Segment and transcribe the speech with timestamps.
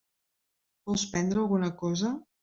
[0.89, 2.11] Vols prendre alguna cosa?